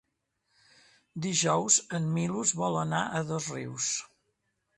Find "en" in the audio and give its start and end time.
1.99-2.07